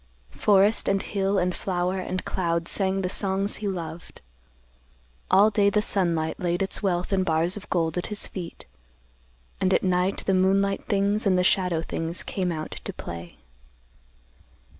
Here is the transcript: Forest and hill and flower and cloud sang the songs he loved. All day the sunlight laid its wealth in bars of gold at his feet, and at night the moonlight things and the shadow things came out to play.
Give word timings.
Forest 0.35 0.89
and 0.89 0.99
hill 0.99 1.37
and 1.37 1.53
flower 1.55 1.99
and 1.99 2.25
cloud 2.25 2.67
sang 2.67 3.01
the 3.03 3.07
songs 3.09 3.57
he 3.57 3.67
loved. 3.67 4.19
All 5.29 5.51
day 5.51 5.69
the 5.69 5.79
sunlight 5.83 6.39
laid 6.39 6.63
its 6.63 6.81
wealth 6.81 7.13
in 7.13 7.23
bars 7.23 7.55
of 7.55 7.69
gold 7.69 7.99
at 7.99 8.07
his 8.07 8.25
feet, 8.25 8.65
and 9.59 9.71
at 9.75 9.83
night 9.83 10.23
the 10.25 10.33
moonlight 10.33 10.85
things 10.85 11.27
and 11.27 11.37
the 11.37 11.43
shadow 11.43 11.83
things 11.83 12.23
came 12.23 12.51
out 12.51 12.71
to 12.83 12.91
play. 12.93 13.37